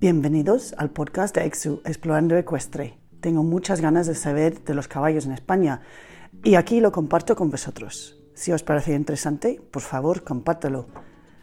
Bienvenidos 0.00 0.76
al 0.78 0.90
podcast 0.90 1.34
de 1.34 1.44
EXU, 1.44 1.80
Explorando 1.84 2.36
Ecuestre. 2.36 3.00
Tengo 3.18 3.42
muchas 3.42 3.80
ganas 3.80 4.06
de 4.06 4.14
saber 4.14 4.62
de 4.62 4.74
los 4.74 4.86
caballos 4.86 5.26
en 5.26 5.32
España 5.32 5.80
y 6.44 6.54
aquí 6.54 6.78
lo 6.78 6.92
comparto 6.92 7.34
con 7.34 7.50
vosotros. 7.50 8.16
Si 8.32 8.52
os 8.52 8.62
parece 8.62 8.94
interesante, 8.94 9.60
por 9.72 9.82
favor, 9.82 10.22
compártelo. 10.22 10.86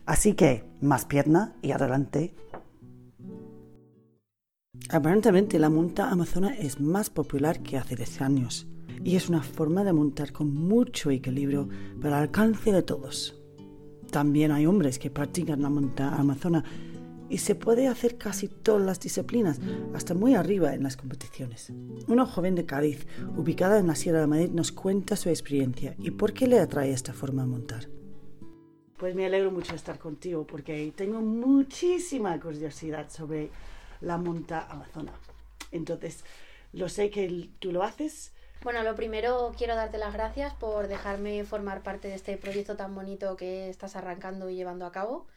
Así 0.06 0.36
que, 0.36 0.64
más 0.80 1.04
pierna 1.04 1.54
y 1.62 1.72
adelante. 1.72 2.34
Aparentemente 4.88 5.60
la 5.60 5.70
monta 5.70 6.10
amazona 6.10 6.56
es 6.56 6.80
más 6.80 7.10
popular 7.10 7.60
que 7.60 7.78
hace 7.78 7.98
10 7.98 8.22
años 8.22 8.68
y 9.04 9.18
es 9.18 9.28
una 9.28 9.44
forma 9.44 9.84
de 9.84 9.92
montar 9.92 10.32
con 10.32 10.54
mucho 10.54 11.12
equilibrio 11.12 11.68
para 12.02 12.20
el 12.20 12.24
alcance 12.24 12.72
de 12.72 12.84
todos. 12.84 13.38
También 14.12 14.54
hay 14.54 14.66
hombres 14.66 14.98
que 14.98 15.12
practican 15.12 15.62
la 15.62 15.70
monta 15.70 16.16
amazona 16.16 16.64
y 17.30 17.40
se 17.40 17.56
puede 17.56 17.88
hacer 17.88 18.18
casi 18.18 18.48
todas 18.48 18.86
las 18.86 19.00
disciplinas, 19.00 19.60
hasta 19.94 20.14
muy 20.14 20.36
arriba 20.36 20.74
en 20.74 20.84
las 20.84 20.98
competiciones. 20.98 21.72
Una 22.08 22.26
joven 22.26 22.56
de 22.56 22.66
Cádiz, 22.66 23.08
ubicada 23.36 23.80
en 23.80 23.88
la 23.88 23.96
Sierra 23.96 24.22
de 24.22 24.28
Madrid, 24.28 24.50
nos 24.52 24.72
cuenta 24.72 25.16
su 25.16 25.30
experiencia 25.30 25.96
y 26.00 26.12
por 26.12 26.34
qué 26.34 26.48
le 26.48 26.60
atrae 26.60 26.92
esta 26.92 27.14
forma 27.14 27.44
de 27.44 27.48
montar. 27.50 27.88
Pues 28.98 29.14
me 29.14 29.26
alegro 29.26 29.52
mucho 29.52 29.72
de 29.72 29.78
estar 29.78 30.00
contigo 30.00 30.48
porque 30.48 30.94
tengo 30.96 31.20
muchísima 31.22 32.40
curiosidad 32.40 33.10
sobre 33.10 33.50
la 34.02 34.18
monta 34.18 34.68
amazona. 34.70 35.12
Entonces, 35.72 36.24
lo 36.72 36.90
sé 36.90 37.10
que 37.10 37.50
tú 37.60 37.72
lo 37.72 37.84
haces. 37.84 38.32
Bueno, 38.64 38.84
lo 38.84 38.96
primero 38.96 39.52
quiero 39.58 39.76
darte 39.76 39.98
las 39.98 40.14
gracias 40.14 40.54
por 40.54 40.88
dejarme 40.88 41.44
formar 41.44 41.84
parte 41.84 42.08
de 42.08 42.16
este 42.16 42.38
proyecto 42.38 42.76
tan 42.76 42.96
bonito 42.96 43.36
que 43.36 43.70
estás 43.70 43.96
arrancando 43.96 44.50
y 44.50 44.56
llevando 44.56 44.86
a 44.86 44.92
cabo. 44.92 45.28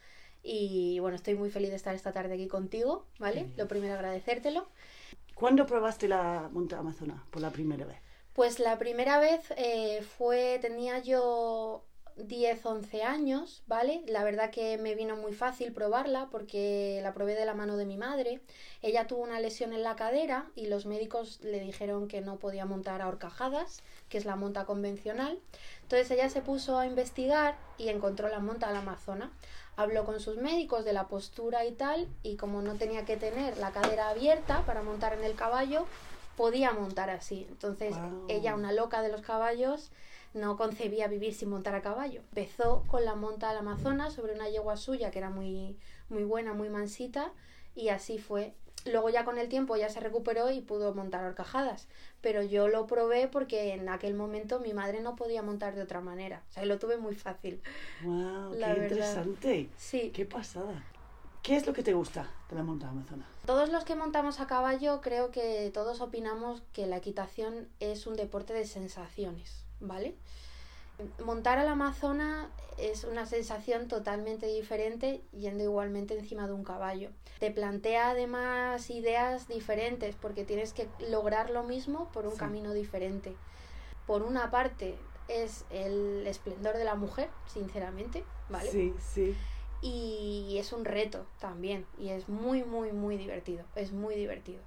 Y 0.43 0.99
bueno, 0.99 1.15
estoy 1.15 1.35
muy 1.35 1.49
feliz 1.49 1.69
de 1.69 1.75
estar 1.75 1.95
esta 1.95 2.11
tarde 2.11 2.33
aquí 2.33 2.47
contigo, 2.47 3.05
¿vale? 3.19 3.49
Lo 3.57 3.67
primero 3.67 3.93
agradecértelo. 3.93 4.67
¿Cuándo 5.35 5.65
probaste 5.65 6.07
la 6.07 6.49
monta 6.51 6.79
amazona 6.79 7.23
por 7.29 7.41
la 7.41 7.49
primera 7.49 7.85
vez? 7.85 7.97
Pues 8.33 8.59
la 8.59 8.77
primera 8.77 9.19
vez 9.19 9.41
eh, 9.57 10.01
fue, 10.01 10.59
tenía 10.61 10.99
yo 10.99 11.83
10, 12.27 12.65
11 12.65 13.03
años, 13.03 13.63
¿vale? 13.67 14.01
La 14.07 14.23
verdad 14.23 14.51
que 14.51 14.77
me 14.77 14.95
vino 14.95 15.15
muy 15.15 15.33
fácil 15.33 15.71
probarla 15.71 16.27
porque 16.29 16.99
la 17.01 17.13
probé 17.13 17.35
de 17.35 17.45
la 17.45 17.53
mano 17.53 17.77
de 17.77 17.85
mi 17.85 17.97
madre. 17.97 18.41
Ella 18.81 19.07
tuvo 19.07 19.23
una 19.23 19.39
lesión 19.39 19.73
en 19.73 19.83
la 19.83 19.95
cadera 19.95 20.51
y 20.55 20.67
los 20.67 20.85
médicos 20.85 21.39
le 21.41 21.59
dijeron 21.59 22.07
que 22.07 22.21
no 22.21 22.37
podía 22.37 22.65
montar 22.65 23.01
a 23.01 23.07
horcajadas, 23.07 23.81
que 24.09 24.17
es 24.17 24.25
la 24.25 24.35
monta 24.35 24.65
convencional. 24.65 25.39
Entonces 25.83 26.11
ella 26.11 26.29
se 26.29 26.41
puso 26.41 26.77
a 26.77 26.85
investigar 26.85 27.57
y 27.77 27.89
encontró 27.89 28.27
la 28.27 28.39
monta 28.39 28.69
al 28.69 28.75
Amazona. 28.75 29.31
Habló 29.79 30.03
con 30.03 30.19
sus 30.19 30.35
médicos 30.35 30.83
de 30.83 30.91
la 30.91 31.07
postura 31.07 31.63
y 31.63 31.71
tal 31.71 32.09
y 32.21 32.35
como 32.35 32.61
no 32.61 32.75
tenía 32.75 33.05
que 33.05 33.15
tener 33.15 33.57
la 33.59 33.71
cadera 33.71 34.09
abierta 34.09 34.65
para 34.65 34.83
montar 34.83 35.13
en 35.13 35.23
el 35.23 35.35
caballo, 35.35 35.85
podía 36.35 36.73
montar 36.73 37.09
así. 37.09 37.45
Entonces 37.47 37.95
ella, 38.27 38.55
una 38.55 38.73
loca 38.73 39.01
de 39.01 39.09
los 39.09 39.21
caballos, 39.21 39.89
no 40.33 40.57
concebía 40.57 41.07
vivir 41.07 41.33
sin 41.33 41.49
montar 41.49 41.75
a 41.75 41.81
caballo. 41.81 42.19
Empezó 42.19 42.83
con 42.87 43.05
la 43.05 43.15
monta 43.15 43.49
al 43.51 43.57
Amazonas 43.57 44.15
sobre 44.15 44.33
una 44.33 44.49
yegua 44.49 44.75
suya 44.75 45.11
que 45.11 45.19
era 45.19 45.29
muy, 45.29 45.77
muy 46.09 46.25
buena, 46.25 46.51
muy 46.51 46.69
mansita, 46.69 47.31
y 47.73 47.87
así 47.87 48.17
fue. 48.17 48.55
Luego 48.85 49.09
ya 49.09 49.25
con 49.25 49.37
el 49.37 49.49
tiempo 49.49 49.75
ya 49.75 49.89
se 49.89 49.99
recuperó 49.99 50.49
y 50.51 50.61
pudo 50.61 50.93
montar 50.93 51.23
horcajadas. 51.23 51.87
Pero 52.21 52.43
yo 52.43 52.67
lo 52.67 52.87
probé 52.87 53.27
porque 53.27 53.73
en 53.73 53.89
aquel 53.89 54.13
momento 54.13 54.59
mi 54.59 54.73
madre 54.73 55.01
no 55.01 55.15
podía 55.15 55.41
montar 55.41 55.75
de 55.75 55.81
otra 55.81 56.01
manera. 56.01 56.43
O 56.49 56.53
sea, 56.53 56.65
lo 56.65 56.79
tuve 56.79 56.97
muy 56.97 57.15
fácil. 57.15 57.61
¡Wow! 58.03 58.51
¡Qué 58.51 58.81
interesante! 58.83 59.69
Sí. 59.77 60.11
¡Qué 60.13 60.25
pasada! 60.25 60.83
¿Qué 61.43 61.55
es 61.55 61.65
lo 61.65 61.73
que 61.73 61.83
te 61.83 61.93
gusta 61.93 62.29
de 62.49 62.55
la 62.55 62.63
monta 62.63 62.89
amazona? 62.89 63.25
Todos 63.45 63.69
los 63.69 63.83
que 63.83 63.95
montamos 63.95 64.39
a 64.39 64.47
caballo 64.47 65.01
creo 65.01 65.31
que 65.31 65.71
todos 65.73 66.01
opinamos 66.01 66.61
que 66.73 66.85
la 66.85 66.97
equitación 66.97 67.67
es 67.79 68.07
un 68.07 68.15
deporte 68.15 68.53
de 68.53 68.65
sensaciones. 68.65 69.69
¿vale? 69.79 70.15
Montar 71.23 71.59
al 71.59 71.67
Amazona 71.67 72.49
es 72.77 73.03
una 73.03 73.25
sensación 73.25 73.87
totalmente 73.87 74.47
diferente 74.47 75.21
yendo 75.31 75.63
igualmente 75.63 76.17
encima 76.17 76.47
de 76.47 76.53
un 76.53 76.63
caballo. 76.63 77.09
Te 77.39 77.51
plantea 77.51 78.11
además 78.11 78.89
ideas 78.89 79.47
diferentes 79.47 80.15
porque 80.15 80.45
tienes 80.45 80.73
que 80.73 80.87
lograr 81.09 81.49
lo 81.49 81.63
mismo 81.63 82.09
por 82.11 82.25
un 82.25 82.35
camino 82.35 82.73
diferente. 82.73 83.35
Por 84.07 84.23
una 84.23 84.49
parte 84.51 84.97
es 85.27 85.65
el 85.69 86.25
esplendor 86.25 86.77
de 86.77 86.83
la 86.83 86.95
mujer, 86.95 87.29
sinceramente, 87.47 88.23
¿vale? 88.49 88.71
Sí, 88.71 88.93
sí. 88.99 89.35
Y 89.81 90.57
es 90.59 90.73
un 90.73 90.83
reto 90.83 91.25
también 91.39 91.85
y 91.97 92.09
es 92.09 92.27
muy, 92.27 92.63
muy, 92.63 92.91
muy 92.91 93.17
divertido. 93.17 93.63
Es 93.75 93.91
muy 93.91 94.15
divertido. 94.15 94.61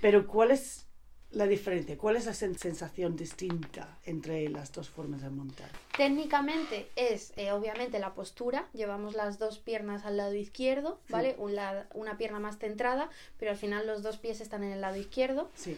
Pero 0.00 0.26
¿cuál 0.26 0.50
es 0.50 0.86
la 1.34 1.46
diferencia? 1.46 1.96
¿Cuál 1.98 2.16
es 2.16 2.26
la 2.26 2.34
sensación 2.34 3.16
distinta 3.16 3.98
entre 4.04 4.48
las 4.48 4.72
dos 4.72 4.88
formas 4.88 5.22
de 5.22 5.30
montar? 5.30 5.70
Técnicamente 5.96 6.88
es 6.96 7.32
eh, 7.36 7.52
obviamente 7.52 7.98
la 7.98 8.14
postura, 8.14 8.68
llevamos 8.72 9.14
las 9.14 9.38
dos 9.38 9.58
piernas 9.58 10.04
al 10.04 10.16
lado 10.16 10.34
izquierdo, 10.34 10.98
¿vale? 11.08 11.36
una 11.38 12.16
pierna 12.18 12.40
más 12.40 12.58
centrada, 12.58 13.10
pero 13.38 13.50
al 13.50 13.56
final 13.56 13.86
los 13.86 14.02
dos 14.02 14.18
pies 14.18 14.40
están 14.40 14.64
en 14.64 14.72
el 14.72 14.80
lado 14.80 14.96
izquierdo. 14.96 15.50
Sí. 15.54 15.76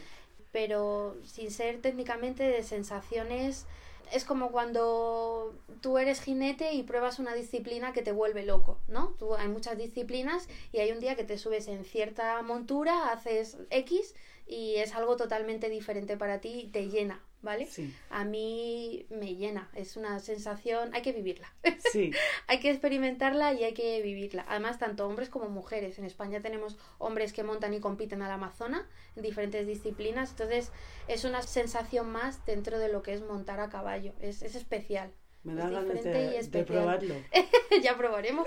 Pero 0.53 1.17
sin 1.25 1.51
ser 1.51 1.81
técnicamente 1.81 2.43
de 2.45 2.63
sensaciones 2.63 3.67
es 4.13 4.25
como 4.25 4.51
cuando 4.51 5.55
tú 5.81 5.99
eres 5.99 6.21
jinete 6.21 6.73
y 6.73 6.83
pruebas 6.83 7.19
una 7.19 7.35
disciplina 7.35 7.93
que 7.93 8.03
te 8.03 8.13
vuelve 8.13 8.45
loco, 8.45 8.79
¿no? 8.89 9.15
Tú, 9.19 9.35
hay 9.35 9.49
muchas 9.49 9.77
disciplinas 9.77 10.49
y 10.73 10.79
hay 10.79 10.93
un 10.93 11.01
día 11.01 11.17
que 11.17 11.25
te 11.25 11.39
subes 11.39 11.69
en 11.69 11.85
cierta 11.85 12.41
montura, 12.43 13.13
haces 13.13 13.59
X 13.71 14.15
y 14.47 14.77
es 14.77 14.95
algo 14.95 15.17
totalmente 15.17 15.69
diferente 15.69 16.17
para 16.17 16.41
ti 16.41 16.61
y 16.65 16.69
te 16.69 16.89
llena, 16.89 17.21
¿vale? 17.43 17.67
Sí. 17.67 17.95
A 18.11 18.25
mí 18.25 19.07
me 19.11 19.35
llena, 19.35 19.71
es 19.75 19.97
una 19.97 20.19
sensación, 20.21 20.95
hay 20.95 21.03
que 21.03 21.13
vivirla. 21.13 21.53
Sí. 21.93 22.11
hay 22.49 22.59
que 22.59 22.71
experimentarla 22.71 23.53
y 23.53 23.65
hay 23.65 23.73
que 23.73 24.03
vivirla. 24.03 24.45
Además, 24.49 24.79
tanto 24.79 25.07
hombres 25.07 25.29
como 25.29 25.49
mujeres. 25.49 25.99
En 25.99 26.05
España 26.05 26.43
tenemos 26.43 26.77
hombres 26.99 27.33
que 27.33 27.45
montan 27.45 27.73
y 27.75 27.81
compiten 27.81 28.23
al 28.23 28.33
Amazona 28.33 28.89
en 29.15 29.23
diferentes 29.23 29.67
disciplinas, 29.67 30.31
entonces 30.31 30.73
es 31.09 31.25
una 31.25 31.43
sensación 31.43 32.11
más 32.11 32.45
dentro 32.45 32.79
de 32.79 32.89
lo 32.89 33.03
que 33.03 33.15
es 33.15 33.23
montar 33.23 33.61
a 33.61 33.69
caballo, 33.69 34.13
es, 34.21 34.43
es 34.43 34.57
especial. 34.57 35.13
Me 35.45 35.55
da 35.55 35.71
ganas 35.71 36.03
de, 36.03 36.43
de 36.43 36.65
probarlo. 36.65 37.15
ya 37.83 37.97
probaremos. 37.97 38.47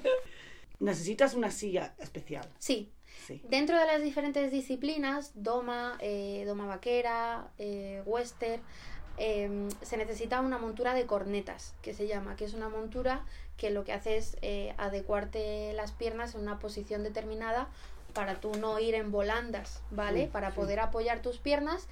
¿Necesitas 0.80 1.34
una 1.34 1.50
silla 1.50 1.94
especial? 1.98 2.46
Sí, 2.58 2.92
Dentro 3.44 3.78
de 3.78 3.86
las 3.86 4.02
diferentes 4.02 4.50
disciplinas, 4.50 5.32
doma, 5.34 5.96
eh, 6.00 6.44
doma 6.46 6.66
vaquera, 6.66 7.48
eh, 7.58 8.02
western, 8.06 8.62
em, 9.18 9.68
se 9.82 9.96
necesita 9.96 10.40
una 10.40 10.58
montura 10.58 10.94
de 10.94 11.06
cornetas, 11.06 11.74
que 11.82 11.94
se 11.94 12.06
llama, 12.06 12.36
que 12.36 12.44
es 12.44 12.54
una 12.54 12.68
montura 12.68 13.24
que 13.56 13.70
lo 13.70 13.84
que 13.84 13.92
hace 13.92 14.16
es 14.16 14.36
eh, 14.42 14.74
adecuarte 14.78 15.72
las 15.74 15.92
piernas 15.92 16.34
en 16.34 16.40
una 16.40 16.58
posición 16.58 17.02
determinada 17.02 17.68
para 18.14 18.40
tú 18.40 18.52
no 18.56 18.78
ir 18.80 18.94
en 18.94 19.12
volandas, 19.12 19.82
¿vale? 19.90 20.26
para 20.26 20.50
poder 20.50 20.80
apoyar 20.80 21.22
tus 21.22 21.38
piernas 21.38 21.86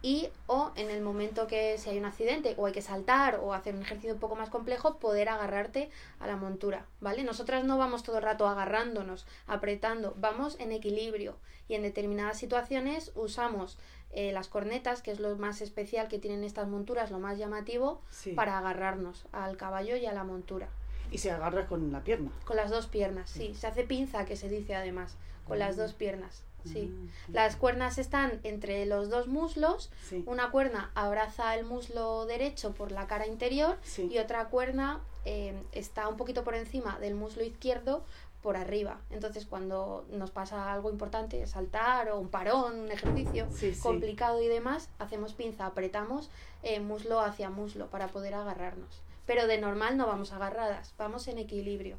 y 0.00 0.28
o 0.46 0.70
en 0.76 0.90
el 0.90 1.02
momento 1.02 1.46
que 1.46 1.76
si 1.78 1.90
hay 1.90 1.98
un 1.98 2.04
accidente 2.04 2.54
o 2.56 2.66
hay 2.66 2.72
que 2.72 2.82
saltar 2.82 3.40
o 3.42 3.52
hacer 3.52 3.74
un 3.74 3.82
ejercicio 3.82 4.14
un 4.14 4.20
poco 4.20 4.36
más 4.36 4.48
complejo 4.48 4.98
poder 4.98 5.28
agarrarte 5.28 5.90
a 6.20 6.26
la 6.26 6.36
montura 6.36 6.86
vale 7.00 7.24
nosotras 7.24 7.64
no 7.64 7.78
vamos 7.78 8.04
todo 8.04 8.18
el 8.18 8.22
rato 8.22 8.46
agarrándonos 8.46 9.26
apretando 9.46 10.14
vamos 10.18 10.56
en 10.60 10.72
equilibrio 10.72 11.36
y 11.68 11.74
en 11.74 11.82
determinadas 11.82 12.38
situaciones 12.38 13.12
usamos 13.14 13.78
eh, 14.10 14.32
las 14.32 14.48
cornetas 14.48 15.02
que 15.02 15.10
es 15.10 15.20
lo 15.20 15.36
más 15.36 15.60
especial 15.60 16.08
que 16.08 16.18
tienen 16.18 16.44
estas 16.44 16.68
monturas 16.68 17.10
lo 17.10 17.18
más 17.18 17.36
llamativo 17.36 18.00
para 18.34 18.58
agarrarnos 18.58 19.26
al 19.32 19.56
caballo 19.56 19.96
y 19.96 20.06
a 20.06 20.12
la 20.12 20.24
montura. 20.24 20.68
Y 21.10 21.18
se 21.18 21.30
agarra 21.30 21.66
con 21.66 21.92
la 21.92 22.02
pierna. 22.04 22.30
Con 22.44 22.56
las 22.56 22.70
dos 22.70 22.86
piernas 22.86 23.30
sí. 23.30 23.54
Se 23.54 23.66
hace 23.66 23.84
pinza 23.84 24.24
que 24.24 24.36
se 24.36 24.48
dice 24.48 24.74
además 24.74 25.16
con 25.46 25.58
las 25.58 25.76
mm. 25.76 25.78
dos 25.78 25.94
piernas 25.94 26.44
Sí. 26.72 26.86
Mm, 27.28 27.32
Las 27.34 27.56
cuernas 27.56 27.98
están 27.98 28.40
entre 28.42 28.86
los 28.86 29.08
dos 29.10 29.26
muslos. 29.28 29.90
Una 30.26 30.50
cuerna 30.50 30.90
abraza 30.94 31.54
el 31.56 31.64
muslo 31.64 32.26
derecho 32.26 32.72
por 32.74 32.92
la 32.92 33.06
cara 33.06 33.26
interior 33.26 33.78
y 34.10 34.18
otra 34.18 34.48
cuerna 34.48 35.00
eh, 35.24 35.54
está 35.72 36.08
un 36.08 36.16
poquito 36.16 36.44
por 36.44 36.54
encima 36.54 36.98
del 36.98 37.14
muslo 37.14 37.42
izquierdo 37.44 38.04
por 38.42 38.56
arriba. 38.56 39.00
Entonces, 39.10 39.46
cuando 39.46 40.06
nos 40.10 40.30
pasa 40.30 40.72
algo 40.72 40.90
importante, 40.90 41.44
saltar 41.46 42.08
o 42.10 42.18
un 42.18 42.28
parón, 42.28 42.80
un 42.80 42.90
ejercicio 42.92 43.48
complicado 43.82 44.40
y 44.42 44.46
demás, 44.46 44.90
hacemos 44.98 45.34
pinza, 45.34 45.66
apretamos 45.66 46.30
eh, 46.62 46.80
muslo 46.80 47.20
hacia 47.20 47.50
muslo 47.50 47.88
para 47.88 48.08
poder 48.08 48.34
agarrarnos. 48.34 49.02
Pero 49.26 49.46
de 49.46 49.58
normal 49.58 49.96
no 49.96 50.06
vamos 50.06 50.32
agarradas, 50.32 50.94
vamos 50.96 51.28
en 51.28 51.38
equilibrio. 51.38 51.98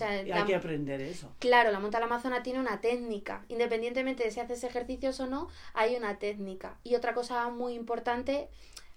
Ah, 0.00 0.22
y 0.26 0.30
hay 0.32 0.44
que 0.44 0.54
aprender 0.56 1.00
eso. 1.00 1.32
Claro, 1.38 1.70
la 1.70 1.78
monta 1.80 1.98
a 1.98 2.00
la 2.00 2.06
amazona 2.06 2.42
tiene 2.42 2.58
una 2.60 2.80
técnica. 2.80 3.44
Independientemente 3.48 4.24
de 4.24 4.30
si 4.30 4.40
haces 4.40 4.64
ejercicios 4.64 5.20
o 5.20 5.26
no, 5.26 5.48
hay 5.74 5.96
una 5.96 6.18
técnica. 6.18 6.78
Y 6.84 6.94
otra 6.96 7.14
cosa 7.14 7.48
muy 7.50 7.74
importante, 7.74 8.48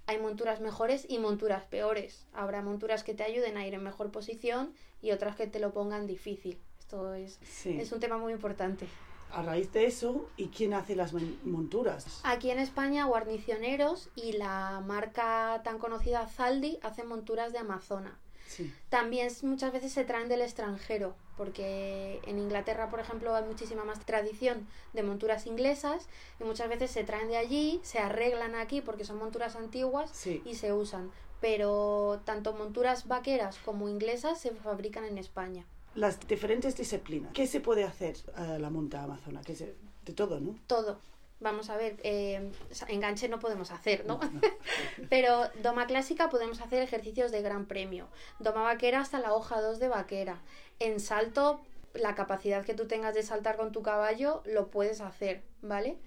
hay 0.08 0.18
monturas 0.20 0.60
mejores 0.60 1.06
y 1.08 1.20
monturas 1.20 1.64
peores. 1.66 2.26
Habrá 2.34 2.62
monturas 2.62 3.04
que 3.04 3.14
te 3.14 3.24
ayuden 3.24 3.58
a 3.58 3.66
ir 3.68 3.74
en 3.76 3.84
mejor 3.84 4.12
posición 4.12 4.74
y 5.02 5.12
otras 5.12 5.36
que 5.36 5.48
te 5.48 5.60
lo 5.60 5.72
pongan 5.74 6.08
difícil. 6.08 6.60
esto 6.80 7.14
es, 7.14 7.40
Sí. 7.44 7.78
es 7.80 7.92
un 7.94 8.02
tema 8.02 8.18
muy 8.18 8.34
importante. 8.34 8.86
A 9.32 9.42
raíz 9.44 9.72
de 9.72 9.86
eso, 9.86 10.28
¿y 10.36 10.48
quién 10.48 10.74
hace 10.74 10.94
las 10.94 11.14
mon- 11.14 11.40
monturas? 11.46 12.20
Aquí 12.26 12.52
en 12.52 12.60
España, 12.60 13.06
Guarnicioneros 13.06 14.10
y 14.14 14.34
la 14.34 14.84
marca 14.86 15.62
tan 15.64 15.78
conocida 15.80 16.28
Zaldi 16.28 16.80
hacen 16.84 17.08
monturas 17.08 17.54
de 17.54 17.60
Amazona. 17.60 18.20
Sí. 18.52 18.74
También 18.90 19.30
muchas 19.44 19.72
veces 19.72 19.94
se 19.94 20.04
traen 20.04 20.28
del 20.28 20.42
extranjero, 20.42 21.16
porque 21.38 22.20
en 22.26 22.38
Inglaterra, 22.38 22.90
por 22.90 23.00
ejemplo, 23.00 23.34
hay 23.34 23.46
muchísima 23.46 23.86
más 23.86 24.06
tradición 24.06 24.68
de 24.94 25.04
monturas 25.04 25.46
inglesas 25.48 26.08
y 26.40 26.44
muchas 26.44 26.68
veces 26.68 26.92
se 26.92 27.04
traen 27.06 27.30
de 27.30 27.38
allí, 27.38 27.80
se 27.84 28.00
arreglan 28.00 28.56
aquí 28.56 28.82
porque 28.82 29.06
son 29.06 29.18
monturas 29.18 29.56
antiguas 29.56 30.10
Sí. 30.14 30.42
y 30.46 30.56
se 30.56 30.74
usan. 30.74 31.12
Pero 31.40 32.22
tanto 32.26 32.54
monturas 32.54 33.08
vaqueras 33.08 33.58
como 33.66 33.88
inglesas 33.90 34.40
se 34.40 34.52
fabrican 34.52 35.06
en 35.06 35.18
España. 35.18 35.66
Las 35.96 36.20
diferentes 36.28 36.76
disciplinas. 36.76 37.32
¿Qué 37.34 37.48
se 37.48 37.60
puede 37.62 37.84
hacer 37.86 38.16
a 38.36 38.60
la 38.60 38.70
monta 38.70 39.04
amazona? 39.04 39.42
¿Qué 39.42 39.56
se- 39.56 39.76
De 40.06 40.14
todo, 40.14 40.40
¿no? 40.40 40.56
Todo. 40.68 41.00
Vamos 41.42 41.72
a 41.72 41.76
ver, 41.76 41.98
eh, 42.04 42.52
enganche 42.88 43.28
no 43.28 43.40
podemos 43.40 43.72
hacer, 43.72 44.06
¿no? 44.06 44.20
Pero 45.10 45.50
doma 45.64 45.88
clásica 45.88 46.30
podemos 46.30 46.62
hacer 46.62 46.84
ejercicios 46.84 47.32
de 47.32 47.42
gran 47.42 47.66
premio. 47.66 48.08
Doma 48.38 48.62
vaquera 48.62 49.00
hasta 49.00 49.20
la 49.20 49.34
hoja 49.34 49.60
2 49.60 49.80
de 49.80 49.88
vaquera. 49.88 50.40
En 50.80 51.00
salto, 51.00 51.60
la 51.96 52.14
capacidad 52.14 52.64
que 52.64 52.76
tú 52.76 52.88
tengas 52.88 53.16
de 53.16 53.24
saltar 53.24 53.58
con 53.58 53.72
tu 53.72 53.82
caballo 53.82 54.44
lo 54.46 54.70
puedes 54.70 55.02
hacer, 55.02 55.42
¿vale? 55.64 55.98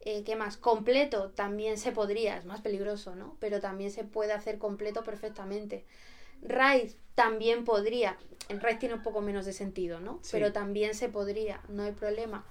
Eh, 0.00 0.24
¿Qué 0.24 0.36
más? 0.36 0.58
Completo 0.58 1.30
también 1.30 1.78
se 1.78 1.90
podría, 1.90 2.36
es 2.36 2.44
más 2.44 2.60
peligroso, 2.60 3.16
¿no? 3.16 3.36
Pero 3.40 3.60
también 3.60 3.90
se 3.90 4.04
puede 4.04 4.34
hacer 4.34 4.58
completo 4.58 5.02
perfectamente. 5.02 5.86
Raid 6.42 6.90
también 7.14 7.64
podría. 7.64 8.18
En 8.50 8.60
raid 8.60 8.76
tiene 8.78 8.94
un 8.94 9.02
poco 9.02 9.22
menos 9.22 9.46
de 9.46 9.54
sentido, 9.54 10.00
¿no? 10.00 10.20
Sí. 10.22 10.32
Pero 10.32 10.52
también 10.52 10.94
se 10.94 11.08
podría, 11.08 11.62
no 11.68 11.82
hay 11.82 11.92
problema. 11.92 12.44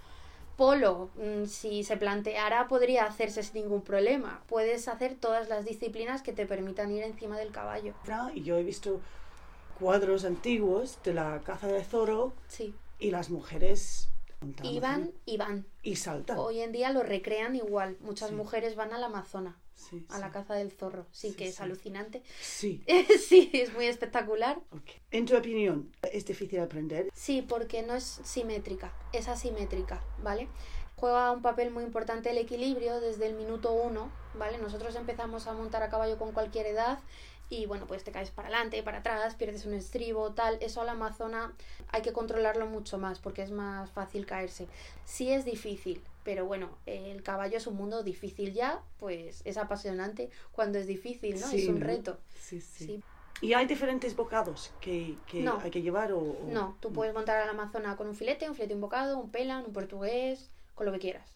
Polo, 0.58 1.10
mm, 1.16 1.46
si 1.46 1.84
se 1.84 1.98
planteara, 1.98 2.68
podría 2.68 3.06
hacerse 3.06 3.44
sin 3.44 3.64
ningún 3.64 3.82
problema. 3.82 4.42
Puedes 4.48 4.88
hacer 4.88 5.16
todas 5.16 5.50
las 5.50 5.66
disciplinas 5.66 6.22
que 6.22 6.32
te 6.32 6.46
permitan 6.46 6.92
ir 6.92 7.04
encima 7.04 7.38
del 7.38 7.52
caballo. 7.52 7.94
Y 8.34 8.44
yo 8.44 8.58
he 8.58 8.64
visto 8.64 9.02
cuadros 9.80 10.24
antiguos 10.24 10.98
de 11.04 11.14
la 11.14 11.42
caza 11.44 11.68
de 11.68 11.84
zorro 11.84 12.32
Sí. 12.48 12.74
y 13.00 13.12
las 13.12 13.30
mujeres 13.30 14.08
Iban 14.64 14.94
amazona 14.94 15.12
y 15.26 15.38
van. 15.38 15.66
y 15.84 15.96
saltan. 15.96 16.38
Hoy 16.38 16.60
en 16.62 16.72
día 16.72 16.92
lo 16.92 17.04
recrean 17.04 17.56
igual. 17.56 17.98
Muchas 18.02 18.30
Sí. 18.30 18.36
mujeres 18.36 18.76
van 18.76 18.94
al 18.94 19.04
Amazonas, 19.04 19.56
Sí, 19.76 20.06
a 20.10 20.16
sí. 20.16 20.22
la 20.22 20.32
caza 20.32 20.54
del 20.56 20.72
zorro. 20.72 21.06
Sí, 21.12 21.34
que 21.34 21.48
es 21.48 21.60
alucinante. 21.62 22.22
Sí. 22.42 22.84
sí, 23.28 23.50
es 23.54 23.74
muy 23.74 23.86
espectacular. 23.86 24.60
En 25.12 25.26
tu 25.26 25.36
opinión, 25.36 25.92
¿es 26.12 26.26
difícil 26.26 26.60
aprender? 26.60 27.10
Sí, 27.14 27.42
porque 27.42 27.82
no 27.84 27.96
es 27.96 28.04
simétrica, 28.24 28.94
es 29.14 29.28
asimétrica, 29.28 30.04
¿vale? 30.24 30.48
Juega 30.98 31.32
un 31.32 31.42
papel 31.42 31.72
muy 31.72 31.84
importante 31.84 32.30
el 32.30 32.38
equilibrio 32.38 33.02
desde 33.02 33.28
el 33.28 33.36
minuto 33.36 33.74
uno, 33.74 34.10
¿vale? 34.36 34.58
Nosotros 34.60 34.96
empezamos 34.96 35.46
a 35.46 35.54
montar 35.54 35.84
a 35.84 35.90
caballo 35.90 36.18
con 36.18 36.32
cualquier 36.32 36.68
edad 36.68 37.00
y 37.50 37.66
bueno, 37.68 37.86
pues 37.88 38.04
te 38.04 38.12
caes 38.12 38.32
para 38.32 38.48
adelante, 38.48 38.82
para 38.84 39.00
atrás, 39.00 39.36
pierdes 39.36 39.66
un 39.66 39.74
estribo, 39.74 40.32
tal. 40.34 40.58
Eso 40.62 40.82
a 40.82 40.86
la 40.86 40.94
amazona 40.94 41.54
hay 41.90 42.02
que 42.02 42.14
controlarlo 42.14 42.66
mucho 42.66 42.98
más 42.98 43.20
porque 43.20 43.44
es 43.44 43.52
más 43.52 43.92
fácil 43.92 44.26
caerse. 44.26 44.68
Sí 45.06 45.32
es 45.32 45.46
difícil, 45.46 46.02
pero 46.24 46.46
bueno, 46.46 46.70
el 46.86 47.22
caballo 47.24 47.58
es 47.58 47.68
un 47.68 47.76
mundo 47.76 48.02
difícil 48.04 48.54
ya, 48.54 48.82
pues 49.00 49.42
es 49.46 49.58
apasionante 49.58 50.30
cuando 50.52 50.80
es 50.80 50.88
difícil, 50.88 51.40
¿no? 51.40 51.48
Sí, 51.48 51.62
es 51.62 51.68
un 51.68 51.82
reto. 51.82 52.18
Sí, 52.36 52.62
sí. 52.62 52.86
Sí. 52.86 53.04
¿Y 53.42 53.54
hay 53.54 53.66
diferentes 53.68 54.16
bocados 54.16 54.72
que, 54.80 55.18
que 55.28 55.42
No. 55.42 55.60
hay 55.62 55.70
que 55.70 55.82
llevar? 55.82 56.14
O, 56.14 56.20
o- 56.20 56.48
No, 56.50 56.78
tú 56.80 56.92
puedes 56.94 57.14
montar 57.14 57.38
a 57.38 57.46
la 57.46 57.52
amazona 57.52 57.96
con 57.98 58.08
un 58.08 58.16
filete, 58.16 58.48
un 58.50 58.56
filete 58.56 58.74
embocado, 58.74 59.20
un 59.20 59.30
pelan, 59.30 59.66
un 59.66 59.74
portugués, 59.74 60.50
con 60.74 60.86
lo 60.86 60.92
que 60.94 61.00
quieras. 61.00 61.30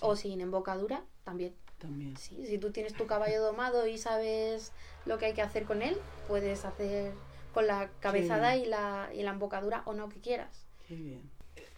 O 0.00 0.16
sin 0.16 0.40
embocadura, 0.40 1.02
también. 1.24 1.54
También. 1.78 2.16
Sí, 2.16 2.46
si 2.46 2.58
tú 2.58 2.72
tienes 2.72 2.94
tu 2.94 3.06
caballo 3.06 3.40
domado 3.42 3.86
y 3.86 3.98
sabes 3.98 4.72
lo 5.06 5.18
que 5.18 5.26
hay 5.26 5.32
que 5.34 5.42
hacer 5.42 5.64
con 5.64 5.82
él, 5.82 5.96
puedes 6.26 6.64
hacer 6.64 7.12
con 7.54 7.66
la 7.66 7.90
cabezada 8.00 8.56
y 8.56 8.66
la, 8.66 9.10
y 9.14 9.22
la 9.22 9.30
embocadura 9.30 9.82
o 9.86 9.94
no 9.94 10.08
que 10.08 10.20
quieras. 10.20 10.66
Qué 10.86 10.96
bien. 10.96 11.30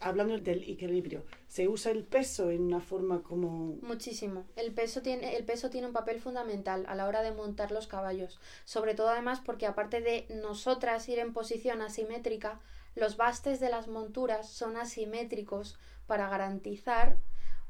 Hablando 0.02 0.38
del 0.38 0.62
equilibrio, 0.62 1.25
¿se 1.47 1.69
usa 1.69 1.93
el 1.93 2.05
peso 2.05 2.50
en 2.50 2.62
una 2.62 2.81
forma 2.81 3.23
como... 3.23 3.76
Muchísimo. 3.82 4.47
El 4.56 4.73
peso 4.73 5.02
tiene, 5.02 5.37
el 5.37 5.44
peso 5.44 5.69
tiene 5.69 5.87
un 5.87 5.93
papel 5.93 6.20
fundamental 6.20 6.87
a 6.88 6.94
la 6.94 7.06
hora 7.06 7.20
de 7.20 7.32
montar 7.32 7.70
los 7.70 7.87
caballos. 7.87 8.41
Sobre 8.64 8.94
todo 8.94 9.11
además 9.11 9.41
porque 9.44 9.67
aparte 9.67 10.00
de 10.00 10.25
nosotras 10.31 11.06
ir 11.11 11.19
en 11.19 11.35
posición 11.35 11.82
asimétrica, 11.82 12.61
los 12.94 13.19
bastes 13.19 13.61
de 13.61 13.69
las 13.69 13.88
monturas 13.88 14.49
son 14.49 14.79
asimétricos 14.79 15.79
para 16.06 16.31
garantizar 16.31 17.19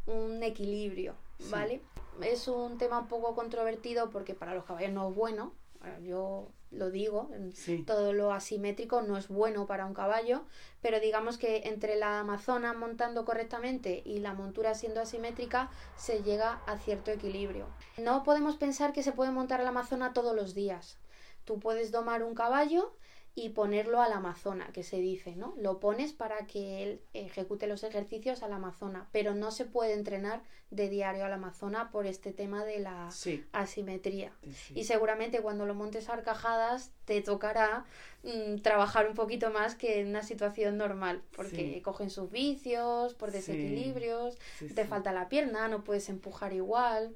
un 0.07 0.43
equilibrio, 0.45 1.17
Sí. 1.41 1.51
¿vale? 1.51 1.83
Es 2.23 2.49
un 2.49 2.79
tema 2.79 2.99
un 3.01 3.09
poco 3.09 3.35
controvertido 3.35 4.11
porque 4.11 4.35
para 4.35 4.55
los 4.55 4.65
caballos 4.65 4.93
no 4.93 5.09
es 5.09 5.15
bueno. 5.15 5.55
Yo 6.03 6.51
lo 6.71 6.91
digo, 6.91 7.31
Sí. 7.55 7.85
todo 7.87 8.13
lo 8.13 8.33
asimétrico 8.35 9.01
no 9.01 9.17
es 9.17 9.29
bueno 9.29 9.67
para 9.67 9.87
un 9.87 9.95
caballo, 9.95 10.43
pero 10.83 11.01
digamos 11.01 11.39
que 11.39 11.63
entre 11.65 11.97
la 11.97 12.21
amazona 12.21 12.75
montando 12.75 13.25
correctamente 13.25 14.03
y 14.05 14.19
la 14.19 14.35
montura 14.35 14.75
siendo 14.75 15.01
asimétrica 15.01 15.71
se 15.97 16.23
llega 16.23 16.61
a 16.67 16.77
cierto 16.77 17.11
equilibrio. 17.11 17.67
No 17.97 18.23
podemos 18.25 18.57
pensar 18.57 18.93
que 18.93 19.03
se 19.03 19.13
puede 19.13 19.31
montar 19.31 19.61
a 19.61 19.65
la 19.65 19.71
amazona 19.71 20.13
todos 20.13 20.37
los 20.37 20.55
días. 20.55 20.99
Tú 21.47 21.59
puedes 21.59 21.91
domar 21.93 22.23
un 22.23 22.35
caballo 22.35 22.95
y 23.35 23.51
ponerlo 23.51 24.03
a 24.03 24.09
la 24.09 24.17
amazona, 24.17 24.67
que 24.73 24.83
se 24.83 24.99
dice, 24.99 25.37
¿no? 25.37 25.55
Lo 25.57 25.79
pones 25.81 26.13
para 26.13 26.47
que 26.47 26.83
él 26.83 27.01
ejecute 27.15 27.67
los 27.69 27.85
ejercicios 27.85 28.43
a 28.43 28.49
la 28.49 28.57
amazona, 28.57 29.09
pero 29.13 29.35
no 29.35 29.51
se 29.51 29.65
puede 29.65 29.93
entrenar 29.95 30.43
de 30.71 30.89
diario 30.89 31.25
a 31.25 31.29
la 31.29 31.37
amazona 31.37 31.91
por 31.91 32.07
este 32.07 32.33
tema 32.33 32.65
de 32.65 32.81
la 32.81 33.11
Sí. 33.11 33.45
asimetría. 33.53 34.33
sí. 34.53 34.75
Y 34.77 34.85
seguramente 34.85 35.41
cuando 35.41 35.65
lo 35.65 35.75
montes 35.75 36.09
a 36.09 36.15
arcajadas 36.15 36.93
te 37.05 37.21
tocará 37.23 37.85
mm, 38.23 38.57
trabajar 38.63 39.09
un 39.09 39.15
poquito 39.15 39.51
más 39.51 39.75
que 39.75 40.01
en 40.01 40.09
una 40.09 40.23
situación 40.23 40.77
normal, 40.77 41.23
porque 41.35 41.75
Sí. 41.77 41.81
cogen 41.83 42.11
sus 42.11 42.31
vicios, 42.31 43.15
por 43.15 43.31
desequilibrios, 43.31 44.37
te 44.75 44.85
falta 44.85 45.13
la 45.13 45.29
pierna, 45.29 45.69
no 45.69 45.85
puedes 45.85 46.09
empujar 46.09 46.53
igual. 46.53 47.15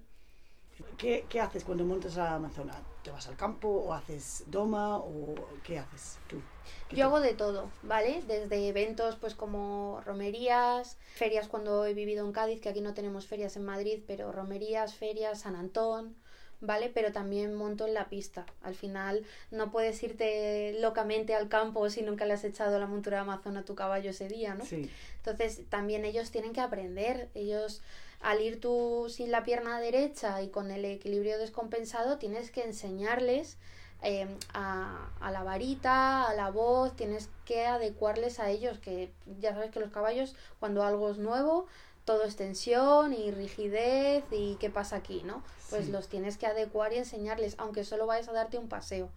¿Qué, 0.96 1.26
qué 1.28 1.40
haces 1.40 1.64
cuando 1.64 1.84
montas 1.84 2.16
a 2.18 2.24
la 2.24 2.34
Amazona? 2.34 2.74
¿Te 3.02 3.10
vas 3.10 3.26
al 3.28 3.36
campo 3.36 3.68
o 3.68 3.92
haces 3.92 4.44
doma 4.46 4.98
o 4.98 5.34
qué 5.62 5.78
haces 5.78 6.18
tú? 6.26 6.42
¿Qué 6.88 6.96
Yo 6.96 7.06
hago 7.06 7.20
de 7.20 7.34
todo, 7.34 7.70
¿vale? 7.82 8.22
Desde 8.26 8.68
eventos 8.68 9.16
pues 9.16 9.34
como 9.34 10.00
romerías, 10.04 10.98
ferias 11.12 11.48
cuando 11.48 11.84
he 11.84 11.94
vivido 11.94 12.24
en 12.24 12.32
Cádiz, 12.32 12.60
que 12.60 12.68
aquí 12.68 12.80
no 12.80 12.94
tenemos 12.94 13.26
ferias 13.26 13.56
en 13.56 13.64
Madrid, 13.64 14.02
pero 14.06 14.32
romerías, 14.32 14.94
ferias, 14.94 15.40
San 15.42 15.56
Antón, 15.56 16.16
¿vale? 16.60 16.90
Pero 16.92 17.12
también 17.12 17.54
monto 17.54 17.86
en 17.86 17.94
la 17.94 18.08
pista. 18.08 18.46
Al 18.62 18.74
final 18.74 19.24
no 19.50 19.70
puedes 19.70 20.02
irte 20.02 20.76
locamente 20.80 21.34
al 21.34 21.48
campo 21.48 21.88
si 21.90 22.02
nunca 22.02 22.26
le 22.26 22.34
has 22.34 22.44
echado 22.44 22.78
la 22.78 22.86
montura 22.86 23.18
de 23.18 23.22
Amazon 23.22 23.56
a 23.56 23.64
tu 23.64 23.74
caballo 23.74 24.10
ese 24.10 24.28
día, 24.28 24.54
¿no? 24.54 24.64
Sí, 24.64 24.90
Entonces 25.16 25.62
también 25.68 26.04
ellos 26.04 26.30
tienen 26.30 26.52
que 26.52 26.60
aprender. 26.60 27.28
Ellos, 27.34 27.82
al 28.20 28.40
ir 28.40 28.60
tú 28.60 29.06
sin 29.08 29.30
la 29.30 29.44
pierna 29.44 29.80
derecha 29.80 30.42
y 30.42 30.48
con 30.48 30.70
el 30.70 30.84
equilibrio 30.84 31.38
descompensado, 31.38 32.18
tienes 32.18 32.50
que 32.50 32.64
enseñarles 32.64 33.56
eh, 34.02 34.26
a, 34.52 35.10
a 35.20 35.30
la 35.30 35.42
varita, 35.42 36.28
a 36.28 36.34
la 36.34 36.50
voz, 36.50 36.94
tienes 36.94 37.30
que 37.46 37.64
adecuarles 37.64 38.38
a 38.38 38.50
ellos, 38.50 38.78
que 38.78 39.10
ya 39.40 39.54
sabes 39.54 39.70
que 39.70 39.80
los 39.80 39.90
caballos, 39.90 40.34
cuando 40.60 40.82
algo 40.82 41.10
es 41.10 41.16
nuevo, 41.16 41.66
todo 42.04 42.24
es 42.24 42.36
tensión 42.36 43.12
y 43.12 43.30
rigidez 43.30 44.24
y 44.30 44.56
qué 44.56 44.70
pasa 44.70 44.96
aquí, 44.96 45.22
¿no? 45.24 45.42
Pues 45.70 45.86
Sí. 45.86 45.92
los 45.92 46.08
tienes 46.08 46.36
que 46.38 46.46
adecuar 46.46 46.92
y 46.92 46.98
enseñarles, 46.98 47.54
aunque 47.58 47.84
solo 47.84 48.06
vayas 48.06 48.28
a 48.28 48.32
darte 48.32 48.58
un 48.58 48.68
paseo. 48.68 49.10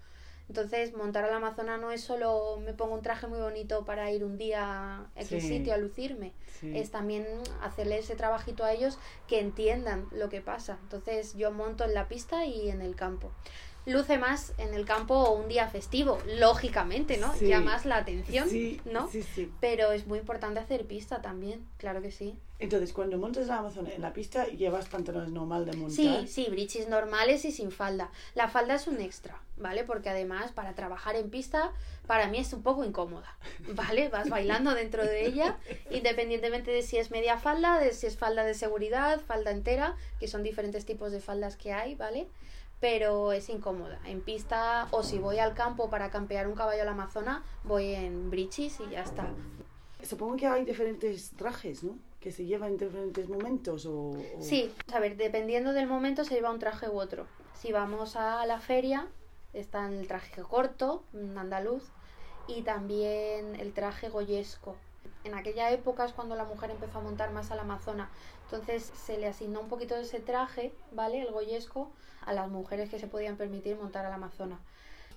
Entonces, 0.50 0.94
montar 0.94 1.25
a 1.25 1.29
la 1.29 1.38
Amazona 1.38 1.77
no 1.77 1.91
es 1.91 2.01
solo 2.01 2.58
me 2.63 2.74
pongo 2.74 2.94
un 2.96 3.01
traje 3.01 3.27
muy 3.27 3.39
bonito 3.39 3.84
para 3.84 4.10
ir 4.12 4.24
un 4.24 4.38
día 4.38 4.63
a 4.63 5.12
X 5.17 5.27
Sí. 5.27 5.41
sitio 5.41 5.74
a 5.74 5.77
lucirme. 5.77 6.32
sí. 6.62 6.72
Es 6.74 6.89
también 6.89 7.27
hacerle 7.62 7.98
ese 7.98 8.15
trabajito 8.15 8.63
a 8.63 8.72
ellos 8.72 8.98
que 9.27 9.41
entiendan 9.41 10.08
lo 10.12 10.29
que 10.29 10.39
pasa. 10.39 10.77
Entonces, 10.84 11.34
yo 11.36 11.51
monto 11.51 11.84
en 11.84 11.94
la 11.94 12.08
pista 12.08 12.46
y 12.46 12.70
en 12.70 12.82
el 12.82 12.96
campo. 12.96 13.29
Luce 13.88 14.17
más 14.17 14.53
en 14.58 14.74
el 14.74 14.86
campo 14.86 15.32
un 15.32 15.48
día 15.48 15.70
festivo, 15.70 16.20
lógicamente, 16.38 17.17
¿no? 17.17 17.34
Sí. 17.36 17.48
Llamas 17.48 17.86
la 17.86 17.96
atención, 17.96 18.50
Sí, 18.50 18.82
¿no? 18.84 19.10
Sí, 19.10 19.24
sí. 19.24 19.50
Pero 19.62 19.94
es 19.94 20.06
muy 20.08 20.20
importante 20.20 20.60
hacer 20.60 20.86
pista 20.86 21.22
también, 21.22 21.65
claro 21.77 22.01
que 22.01 22.12
sí. 22.12 22.38
Entonces, 22.60 22.91
cuando 22.91 23.17
montas 23.17 23.48
la 23.48 23.60
Amazona 23.60 23.91
en 23.94 24.01
la 24.01 24.12
pista, 24.12 24.48
llevas 24.48 24.89
pantalones 24.89 25.32
normal 25.32 25.65
de 25.65 25.77
montar. 25.77 25.96
Sí, 25.96 26.27
sí, 26.27 26.48
brichis 26.50 26.89
normales 26.89 27.46
y 27.46 27.51
sin 27.53 27.72
falda. 27.72 28.12
La 28.36 28.50
falda 28.50 28.75
es 28.75 28.88
un 28.88 29.00
extra, 29.00 29.39
¿vale? 29.56 29.86
Porque 29.86 30.10
además 30.10 30.51
para 30.51 30.74
trabajar 30.74 31.15
en 31.15 31.29
pista 31.29 31.72
para 32.08 32.27
mí 32.27 32.39
es 32.39 32.51
un 32.53 32.63
poco 32.63 32.84
incómoda, 32.84 33.38
¿vale? 33.74 34.10
Vas 34.10 34.29
bailando 34.29 34.74
dentro 34.74 35.06
de 35.06 35.27
ella, 35.27 35.58
independientemente 35.91 36.72
de 36.72 36.82
si 36.82 36.98
es 36.98 37.12
media 37.12 37.38
falda, 37.38 37.79
de 37.79 37.94
si 37.94 38.08
es 38.08 38.17
falda 38.17 38.44
de 38.44 38.53
seguridad, 38.53 39.22
falda 39.22 39.51
entera, 39.51 39.96
que 40.20 40.27
son 40.27 40.44
diferentes 40.44 40.86
tipos 40.86 41.12
de 41.12 41.22
faldas 41.22 41.56
que 41.56 41.74
hay, 41.74 41.96
¿vale? 41.96 42.27
Pero 42.80 43.32
es 43.32 43.50
incómoda. 43.50 44.00
En 44.06 44.22
pista 44.22 44.88
o 44.92 45.02
si 45.02 45.18
voy 45.18 45.40
al 45.40 45.54
campo 45.56 45.90
para 45.90 46.12
campear 46.12 46.48
un 46.48 46.54
caballo 46.56 46.84
a 46.84 46.86
la 46.86 46.92
amazona, 46.92 47.44
voy 47.64 47.94
en 47.94 48.30
brichis 48.30 48.80
y 48.80 48.90
ya 48.92 49.02
está. 49.02 49.28
supongo 50.04 50.36
que 50.38 50.46
hay 50.48 50.64
diferentes 50.64 51.32
trajes, 51.32 51.84
¿no? 51.84 51.96
Que 52.20 52.32
se 52.32 52.46
llevan 52.46 52.72
en 52.74 52.78
diferentes 52.78 53.30
momentos 53.30 53.86
o... 53.88 54.12
o- 54.12 54.42
Sí, 54.42 54.72
a 54.94 55.00
ver, 55.00 55.18
dependiendo 55.18 55.74
del 55.74 55.88
momento 55.88 56.24
se 56.24 56.36
lleva 56.36 56.52
un 56.52 56.60
traje 56.60 56.88
u 56.88 57.00
otro. 57.00 57.26
Si 57.56 57.72
vamos 57.72 58.16
a 58.16 58.46
la 58.46 58.60
feria, 58.60 59.08
está 59.54 59.88
el 59.88 60.08
traje 60.08 60.42
corto, 60.44 61.04
andaluz, 61.36 61.84
y 62.48 62.62
también 62.62 63.56
el 63.60 63.74
traje 63.74 64.10
goyesco. 64.10 64.76
En 65.28 65.36
aquella 65.36 65.70
época 65.72 66.06
es 66.06 66.14
cuando 66.14 66.36
la 66.38 66.46
mujer 66.46 66.72
empezó 66.72 67.00
a 67.00 67.02
montar 67.02 67.32
más 67.34 67.52
a 67.52 67.56
la 67.56 67.64
amazona. 67.64 68.10
Entonces 68.46 68.82
se 69.06 69.18
le 69.18 69.28
asignó 69.28 69.60
un 69.60 69.68
poquito 69.68 69.94
de 69.96 70.04
ese 70.04 70.22
traje, 70.22 70.74
¿vale? 70.94 71.22
El 71.22 71.34
goyesco, 71.34 71.92
a 72.26 72.32
las 72.32 72.48
mujeres 72.50 72.90
que 72.90 72.98
se 72.98 73.08
podían 73.08 73.36
permitir 73.36 73.76
montar 73.76 74.06
a 74.06 74.10
la 74.10 74.16
amazona. 74.16 74.58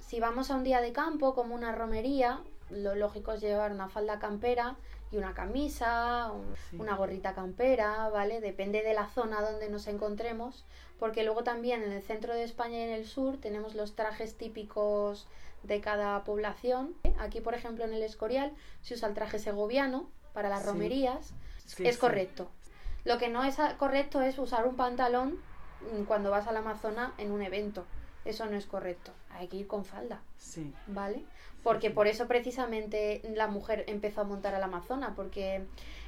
Si 0.00 0.18
vamos 0.18 0.50
a 0.50 0.56
un 0.56 0.64
día 0.64 0.80
de 0.80 0.92
campo, 0.92 1.32
como 1.32 1.54
una 1.54 1.70
romería, 1.72 2.40
lo 2.70 2.96
lógico 2.96 3.30
es 3.32 3.40
llevar 3.40 3.70
una 3.70 3.88
falda 3.88 4.18
campera 4.18 4.74
y 5.12 5.16
una 5.16 5.32
camisa, 5.32 6.32
un- 6.32 6.56
Sí. 6.70 6.76
una 6.80 6.96
gorrita 6.96 7.32
campera, 7.32 8.08
¿vale? 8.08 8.40
Depende 8.40 8.82
de 8.82 8.94
la 8.94 9.06
zona 9.06 9.40
donde 9.42 9.68
nos 9.70 9.86
encontremos, 9.86 10.64
porque 10.98 11.22
luego 11.22 11.44
también 11.44 11.84
en 11.84 11.92
el 11.92 12.02
centro 12.02 12.34
de 12.34 12.42
España 12.42 12.78
y 12.78 12.82
en 12.82 12.90
el 12.90 13.06
sur 13.06 13.38
tenemos 13.38 13.76
los 13.76 13.94
trajes 13.94 14.36
típicos 14.36 15.28
de 15.62 15.80
cada 15.80 16.22
población. 16.24 16.94
Aquí, 17.18 17.40
por 17.40 17.54
ejemplo, 17.54 17.84
en 17.84 17.92
el 17.92 18.02
Escorial 18.02 18.52
se 18.82 18.94
usa 18.94 19.08
el 19.08 19.14
traje 19.14 19.38
segoviano 19.38 20.08
para 20.32 20.48
las 20.48 20.62
Sí. 20.62 20.66
romerías. 20.68 21.34
Sí, 21.66 21.86
es 21.86 21.94
sí. 21.96 22.00
correcto. 22.00 22.50
Lo 23.04 23.18
que 23.18 23.28
no 23.28 23.44
es 23.44 23.56
correcto 23.78 24.20
es 24.22 24.38
usar 24.38 24.66
un 24.66 24.76
pantalón 24.76 25.38
mm, 25.80 26.04
cuando 26.04 26.30
vas 26.30 26.46
a 26.46 26.52
la 26.52 26.60
Amazona 26.60 27.14
en 27.18 27.30
un 27.30 27.42
evento. 27.42 27.84
Eso 28.24 28.44
no 28.46 28.56
es 28.56 28.66
correcto. 28.66 29.12
Hay 29.30 29.48
que 29.48 29.56
ir 29.56 29.66
con 29.66 29.84
falda. 29.84 30.20
Sí. 30.36 30.74
¿vale? 30.86 31.24
Porque 31.62 31.90
por 31.90 32.06
eso 32.06 32.26
precisamente 32.26 33.22
la 33.34 33.46
mujer 33.46 33.84
empezó 33.86 34.22
a 34.22 34.24
montar 34.24 34.54
a 34.54 34.58
la 34.58 34.66
Amazona, 34.66 35.14
porque 35.14 35.64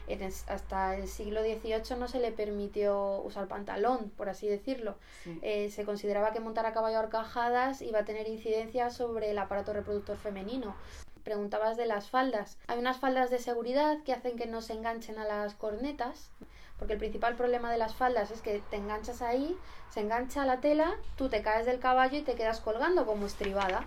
en 0.09 0.23
es- 0.23 0.49
hasta 0.49 0.97
el 0.97 1.09
siglo 1.09 1.41
XVIII 1.43 1.97
no 1.99 2.09
se 2.09 2.19
le 2.21 2.33
permitió 2.33 3.21
usar 3.23 3.47
pantalón, 3.49 4.11
por 4.17 4.29
así 4.29 4.47
decirlo. 4.49 4.97
sí. 5.25 5.39
Eh, 5.43 5.71
se 5.71 5.85
consideraba 5.85 6.33
que 6.33 6.41
montar 6.41 6.67
a 6.67 6.73
caballo 6.73 6.99
a 6.99 7.01
horcajadas 7.01 7.83
iba 7.83 8.01
a 8.01 8.05
tener 8.05 8.29
incidencia 8.29 8.91
sobre 8.91 9.31
el 9.31 9.39
aparato 9.39 9.73
reproductor 9.73 10.17
femenino. 10.17 10.75
Preguntabas 11.25 11.77
de 11.77 11.87
las 11.87 12.09
faldas. 12.09 12.59
Hay 12.67 12.79
unas 12.79 12.99
faldas 12.99 13.31
de 13.31 13.39
seguridad 13.39 13.99
que 14.05 14.13
hacen 14.13 14.37
que 14.37 14.47
no 14.47 14.61
se 14.61 14.73
enganchen 14.73 15.19
a 15.19 15.25
las 15.25 15.55
cornetas, 15.55 16.31
porque 16.79 16.95
el 16.95 16.99
principal 16.99 17.37
problema 17.37 17.71
de 17.71 17.79
las 17.79 17.95
faldas 17.95 18.31
es 18.33 18.43
que 18.43 18.61
te 18.71 18.77
enganchas 18.77 19.23
ahí, 19.23 19.57
se 19.91 20.01
engancha 20.01 20.45
la 20.45 20.61
tela, 20.61 20.95
tú 21.17 21.29
te 21.29 21.43
caes 21.43 21.65
del 21.67 21.79
caballo 21.79 22.19
y 22.19 22.23
te 22.23 22.35
quedas 22.35 22.61
colgando 22.61 23.07
como 23.07 23.27
estribada. 23.27 23.85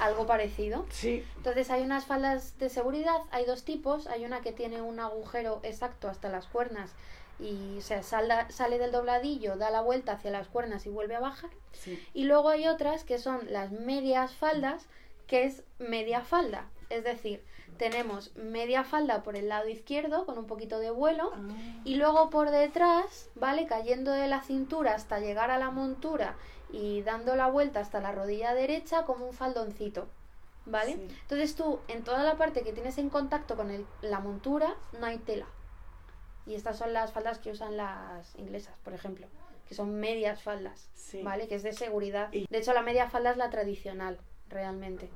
Algo 0.00 0.26
parecido. 0.26 0.84
Sí. 0.90 1.24
Entonces 1.36 1.70
hay 1.70 1.82
unas 1.82 2.04
faldas 2.04 2.58
de 2.58 2.68
seguridad, 2.68 3.16
hay 3.30 3.46
dos 3.46 3.64
tipos, 3.64 4.06
hay 4.08 4.24
una 4.26 4.40
que 4.42 4.52
tiene 4.52 4.82
un 4.82 5.00
agujero 5.00 5.60
exacto 5.62 6.08
hasta 6.08 6.28
las 6.28 6.46
cuernas 6.46 6.90
y 7.40 7.78
o 7.78 7.82
sea, 7.82 8.02
salda- 8.02 8.48
sale 8.50 8.78
del 8.78 8.92
dobladillo, 8.92 9.56
da 9.56 9.70
la 9.70 9.80
vuelta 9.80 10.12
hacia 10.12 10.30
las 10.30 10.46
cuernas 10.48 10.84
y 10.86 10.90
vuelve 10.90 11.16
a 11.16 11.20
bajar. 11.20 11.50
Sí. 11.72 12.00
Y 12.14 12.24
luego 12.24 12.50
hay 12.50 12.68
otras 12.68 13.04
que 13.04 13.18
son 13.18 13.40
las 13.50 13.72
medias 13.72 14.34
faldas, 14.34 14.86
que 15.26 15.44
es 15.44 15.64
media 15.78 16.20
falda. 16.22 16.68
Es 16.90 17.02
decir, 17.04 17.44
tenemos 17.78 18.34
media 18.36 18.84
falda 18.84 19.22
por 19.22 19.36
el 19.36 19.48
lado 19.48 19.68
izquierdo 19.68 20.26
con 20.26 20.38
un 20.38 20.46
poquito 20.46 20.78
de 20.78 20.90
vuelo 20.90 21.32
Ah, 21.34 21.40
y 21.84 21.96
luego 21.96 22.30
por 22.30 22.50
detrás, 22.50 23.30
¿vale? 23.34 23.66
Cayendo 23.66 24.12
de 24.12 24.28
la 24.28 24.42
cintura 24.42 24.94
hasta 24.94 25.18
llegar 25.18 25.50
a 25.50 25.58
la 25.58 25.70
montura 25.70 26.36
y 26.70 27.02
dando 27.02 27.34
la 27.36 27.48
vuelta 27.48 27.80
hasta 27.80 28.00
la 28.00 28.12
rodilla 28.12 28.54
derecha 28.54 29.04
como 29.04 29.26
un 29.26 29.32
faldoncito, 29.32 30.08
¿vale? 30.66 30.92
Sí. 30.94 31.08
Entonces 31.22 31.56
tú, 31.56 31.80
en 31.88 32.04
toda 32.04 32.22
la 32.22 32.36
parte 32.36 32.62
que 32.62 32.72
tienes 32.72 32.98
en 32.98 33.08
contacto 33.10 33.56
con 33.56 33.70
el- 33.70 33.86
la 34.02 34.20
montura, 34.20 34.76
no 35.00 35.06
hay 35.06 35.18
tela. 35.18 35.46
Y 36.46 36.54
estas 36.54 36.76
son 36.78 36.92
las 36.92 37.12
faldas 37.12 37.38
que 37.38 37.50
usan 37.50 37.76
las 37.76 38.34
inglesas, 38.36 38.76
por 38.84 38.92
ejemplo, 38.92 39.26
que 39.66 39.74
son 39.74 39.94
medias 39.98 40.42
faldas, 40.42 40.90
Sí. 40.94 41.22
¿vale? 41.22 41.48
Que 41.48 41.54
es 41.54 41.62
de 41.62 41.72
seguridad. 41.72 42.28
Y- 42.32 42.46
De 42.50 42.58
hecho, 42.58 42.72
la 42.74 42.82
media 42.82 43.08
falda 43.08 43.30
es 43.30 43.36
la 43.38 43.50
tradicional, 43.50 44.18
realmente. 44.50 45.08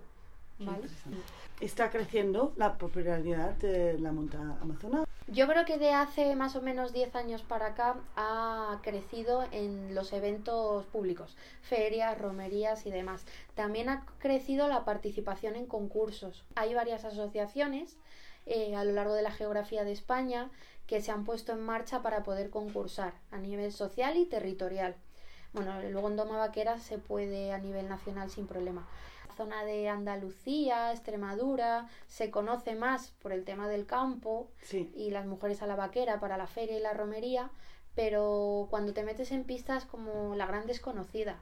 Está 1.60 1.90
creciendo 1.90 2.52
la 2.56 2.78
popularidad 2.78 3.52
de 3.56 3.98
la 3.98 4.12
monta 4.12 4.38
amazona. 4.60 5.04
Yo 5.30 5.46
creo 5.46 5.66
que 5.66 5.76
de 5.76 5.92
hace 5.92 6.34
más 6.36 6.56
o 6.56 6.62
menos 6.62 6.92
10 6.92 7.14
años 7.14 7.42
para 7.42 7.66
acá 7.66 7.96
ha 8.16 8.80
crecido 8.82 9.44
en 9.52 9.94
los 9.94 10.12
eventos 10.14 10.86
públicos, 10.86 11.36
ferias, 11.60 12.16
romerías 12.18 12.86
y 12.86 12.90
demás. 12.90 13.24
También 13.54 13.90
ha 13.90 14.06
crecido 14.18 14.68
la 14.68 14.86
participación 14.86 15.54
en 15.54 15.66
concursos. 15.66 16.44
Hay 16.54 16.72
varias 16.72 17.04
asociaciones 17.04 17.98
eh, 18.46 18.74
a 18.74 18.84
lo 18.84 18.92
largo 18.92 19.12
de 19.14 19.22
la 19.22 19.30
geografía 19.30 19.84
de 19.84 19.92
España 19.92 20.50
que 20.86 21.02
se 21.02 21.10
han 21.10 21.24
puesto 21.26 21.52
en 21.52 21.60
marcha 21.60 22.00
para 22.00 22.22
poder 22.22 22.48
concursar 22.48 23.12
a 23.30 23.36
nivel 23.36 23.70
social 23.70 24.16
y 24.16 24.24
territorial. 24.24 24.96
Bueno, 25.64 25.90
luego 25.90 26.08
en 26.08 26.16
Doma 26.16 26.38
Vaquera 26.38 26.78
se 26.78 26.98
puede 26.98 27.52
a 27.52 27.58
nivel 27.58 27.88
nacional 27.88 28.30
sin 28.30 28.46
problema. 28.46 28.86
La 29.28 29.34
zona 29.34 29.64
de 29.64 29.88
Andalucía, 29.88 30.92
Extremadura, 30.92 31.88
se 32.06 32.30
conoce 32.30 32.74
más 32.74 33.10
por 33.22 33.32
el 33.32 33.44
tema 33.44 33.68
del 33.68 33.86
campo, 33.86 34.48
Sí. 34.62 34.92
y 34.94 35.10
las 35.10 35.26
mujeres 35.26 35.62
a 35.62 35.66
la 35.66 35.76
vaquera 35.76 36.20
para 36.20 36.36
la 36.36 36.46
feria 36.46 36.76
y 36.78 36.80
la 36.80 36.92
romería, 36.94 37.50
pero 37.94 38.68
cuando 38.70 38.92
te 38.92 39.02
metes 39.02 39.32
en 39.32 39.44
pistas 39.44 39.84
como 39.84 40.34
la 40.36 40.46
gran 40.46 40.66
desconocida 40.66 41.38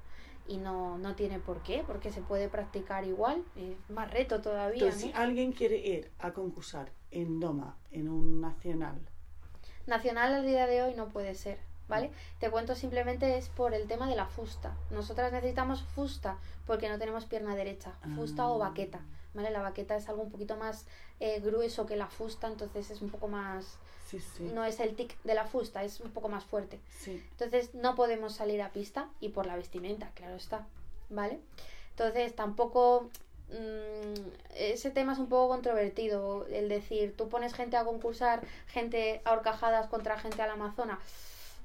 y 0.48 0.56
no, 0.58 0.96
no 0.96 1.14
tiene 1.14 1.38
por 1.38 1.62
qué, 1.62 1.84
porque 1.86 2.10
se 2.10 2.22
puede 2.22 2.48
practicar 2.48 3.04
igual, 3.04 3.42
es 3.56 3.90
más 3.90 4.10
reto 4.10 4.40
todavía. 4.40 4.84
Entonces, 4.84 5.10
si 5.10 5.12
alguien 5.12 5.52
quiere 5.52 5.76
ir 5.76 6.10
a 6.18 6.32
concursar 6.32 6.92
en 7.10 7.40
Doma, 7.40 7.76
en 7.90 8.08
un 8.08 8.40
nacional, 8.40 8.98
Nacional 9.86 10.34
al 10.34 10.44
día 10.44 10.66
de 10.66 10.82
hoy 10.82 10.94
no 10.94 11.08
puede 11.10 11.34
ser, 11.36 11.58
¿vale? 11.88 12.10
Te 12.40 12.50
cuento 12.50 12.74
simplemente 12.74 13.36
es 13.38 13.48
por 13.48 13.74
el 13.74 13.86
tema 13.86 14.08
de 14.08 14.16
la 14.16 14.26
fusta. 14.26 14.74
Nosotras 14.90 15.32
necesitamos 15.32 15.82
fusta 15.82 16.38
porque 16.66 16.88
no 16.88 16.98
tenemos 16.98 17.24
pierna 17.26 17.54
derecha, 17.54 17.92
fusta 18.16 18.46
o 18.48 18.62
Ah. 18.62 18.68
baqueta, 18.68 19.00
¿vale? 19.34 19.50
La 19.50 19.60
baqueta 19.62 19.96
es 19.96 20.08
algo 20.08 20.22
un 20.22 20.30
poquito 20.30 20.56
más 20.56 20.86
eh, 21.20 21.40
grueso 21.40 21.86
que 21.86 21.96
la 21.96 22.08
fusta, 22.08 22.46
entonces 22.48 22.90
es 22.90 23.00
un 23.02 23.10
poco 23.10 23.28
más... 23.28 23.78
sí, 24.06 24.20
sí. 24.20 24.50
No 24.52 24.64
es 24.64 24.80
el 24.80 24.94
tic 24.96 25.16
de 25.22 25.34
la 25.34 25.46
fusta, 25.46 25.82
es 25.84 26.00
un 26.00 26.10
poco 26.10 26.28
más 26.28 26.44
fuerte. 26.44 26.78
sí. 26.90 27.24
Entonces 27.32 27.74
no 27.74 27.94
podemos 27.94 28.34
salir 28.34 28.60
a 28.62 28.70
pista 28.70 29.08
y 29.20 29.28
por 29.30 29.46
la 29.46 29.56
vestimenta, 29.56 30.10
claro 30.14 30.34
está, 30.36 30.66
¿vale? 31.08 31.38
Entonces 31.90 32.34
tampoco 32.36 33.08
mm, 33.48 34.28
ese 34.56 34.90
tema 34.90 35.12
es 35.14 35.18
un 35.18 35.28
poco 35.28 35.48
controvertido, 35.54 36.46
el 36.48 36.68
decir, 36.68 37.14
tú 37.16 37.28
pones 37.28 37.54
gente 37.54 37.76
a 37.76 37.84
concursar, 37.84 38.42
gente 38.66 39.22
a 39.24 39.32
horcajadas 39.32 39.86
contra 39.86 40.18
gente 40.18 40.42
a 40.42 40.46
la 40.46 40.54
Amazona, 40.54 40.98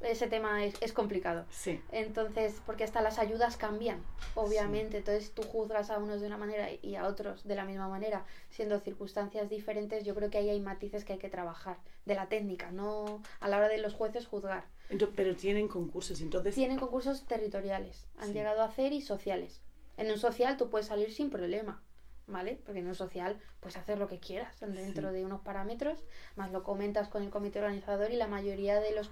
ese 0.03 0.27
tema 0.27 0.63
es, 0.65 0.75
es 0.81 0.93
complicado. 0.93 1.45
Sí. 1.49 1.81
Entonces, 1.91 2.61
porque 2.65 2.83
hasta 2.83 3.01
las 3.01 3.19
ayudas 3.19 3.57
cambian, 3.57 4.03
obviamente. 4.35 4.97
Entonces 4.97 5.31
tú 5.33 5.43
juzgas 5.43 5.89
a 5.89 5.97
unos 5.97 6.21
de 6.21 6.27
una 6.27 6.37
manera 6.37 6.69
y 6.81 6.95
a 6.95 7.07
otros 7.07 7.43
de 7.43 7.55
la 7.55 7.65
misma 7.65 7.87
manera, 7.87 8.25
siendo 8.49 8.79
circunstancias 8.79 9.49
diferentes. 9.49 10.03
Yo 10.05 10.15
creo 10.15 10.29
que 10.29 10.37
ahí 10.39 10.49
hay 10.49 10.59
matices 10.59 11.05
que 11.05 11.13
hay 11.13 11.19
que 11.19 11.29
trabajar 11.29 11.77
de 12.05 12.15
la 12.15 12.27
técnica, 12.27 12.71
no 12.71 13.21
a 13.39 13.47
la 13.47 13.57
hora 13.57 13.67
de 13.69 13.77
los 13.77 13.93
jueces 13.93 14.25
juzgar. 14.27 14.65
Ento- 14.89 15.11
pero 15.15 15.35
tienen 15.35 15.67
concursos, 15.67 16.19
entonces 16.21 16.53
Tienen 16.55 16.77
concursos 16.79 17.25
territoriales, 17.25 18.07
han 18.17 18.27
Sí. 18.27 18.33
llegado 18.33 18.61
a 18.61 18.65
hacer 18.65 18.91
y 18.93 19.01
sociales. 19.01 19.61
En 19.97 20.09
un 20.11 20.17
social 20.17 20.57
tú 20.57 20.69
puedes 20.69 20.87
salir 20.87 21.13
sin 21.13 21.29
problema, 21.29 21.81
¿vale? 22.27 22.59
Porque 22.65 22.79
en 22.79 22.87
un 22.87 22.95
social 22.95 23.39
puedes 23.59 23.77
hacer 23.77 23.97
lo 23.99 24.07
que 24.07 24.19
quieras 24.19 24.59
dentro 24.59 25.09
Sí. 25.09 25.15
de 25.15 25.25
unos 25.25 25.41
parámetros, 25.41 26.03
más 26.35 26.51
lo 26.51 26.63
comentas 26.63 27.07
con 27.07 27.23
el 27.23 27.29
comité 27.29 27.59
organizador 27.59 28.11
y 28.11 28.15
la 28.15 28.27
mayoría 28.27 28.79
de 28.81 28.93
los 28.95 29.09